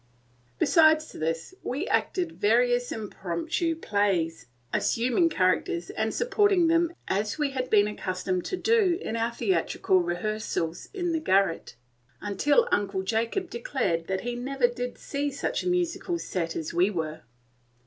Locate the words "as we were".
16.55-17.21